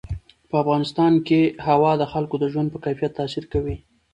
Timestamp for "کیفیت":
2.85-3.11